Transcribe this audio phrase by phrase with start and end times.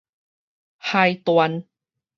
[0.79, 1.67] 海端